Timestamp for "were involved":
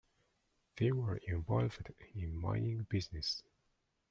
0.91-1.91